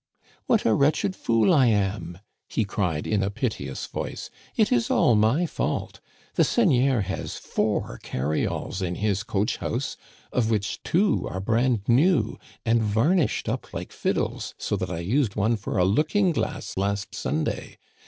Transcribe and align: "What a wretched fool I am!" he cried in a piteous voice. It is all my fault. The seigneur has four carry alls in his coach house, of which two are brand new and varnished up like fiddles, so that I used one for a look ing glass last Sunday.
"What 0.47 0.65
a 0.65 0.73
wretched 0.73 1.15
fool 1.15 1.53
I 1.53 1.67
am!" 1.67 2.17
he 2.49 2.65
cried 2.65 3.05
in 3.05 3.21
a 3.21 3.29
piteous 3.29 3.85
voice. 3.85 4.31
It 4.57 4.71
is 4.71 4.89
all 4.89 5.13
my 5.13 5.45
fault. 5.45 5.99
The 6.33 6.43
seigneur 6.43 7.01
has 7.01 7.35
four 7.37 7.99
carry 8.01 8.47
alls 8.47 8.81
in 8.81 8.95
his 8.95 9.21
coach 9.21 9.57
house, 9.57 9.97
of 10.33 10.49
which 10.49 10.81
two 10.81 11.27
are 11.29 11.39
brand 11.39 11.81
new 11.87 12.39
and 12.65 12.81
varnished 12.81 13.47
up 13.47 13.71
like 13.75 13.91
fiddles, 13.91 14.55
so 14.57 14.75
that 14.75 14.89
I 14.89 15.01
used 15.01 15.35
one 15.35 15.55
for 15.55 15.77
a 15.77 15.85
look 15.85 16.15
ing 16.15 16.31
glass 16.31 16.75
last 16.77 17.13
Sunday. 17.13 17.77